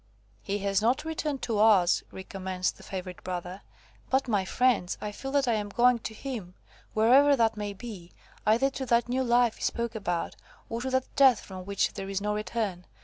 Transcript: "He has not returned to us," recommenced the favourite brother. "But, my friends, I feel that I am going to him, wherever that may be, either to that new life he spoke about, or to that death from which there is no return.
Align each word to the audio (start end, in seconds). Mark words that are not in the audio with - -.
"He 0.41 0.57
has 0.65 0.81
not 0.81 1.05
returned 1.05 1.43
to 1.43 1.59
us," 1.59 2.01
recommenced 2.09 2.75
the 2.77 2.81
favourite 2.81 3.23
brother. 3.23 3.61
"But, 4.09 4.27
my 4.27 4.45
friends, 4.45 4.97
I 4.99 5.11
feel 5.11 5.31
that 5.33 5.47
I 5.47 5.53
am 5.53 5.69
going 5.69 5.99
to 5.99 6.15
him, 6.15 6.55
wherever 6.95 7.35
that 7.35 7.55
may 7.55 7.73
be, 7.73 8.11
either 8.43 8.71
to 8.71 8.87
that 8.87 9.07
new 9.07 9.23
life 9.23 9.57
he 9.57 9.61
spoke 9.61 9.93
about, 9.93 10.35
or 10.69 10.81
to 10.81 10.89
that 10.89 11.15
death 11.15 11.41
from 11.41 11.65
which 11.65 11.93
there 11.93 12.09
is 12.09 12.19
no 12.19 12.33
return. 12.33 12.87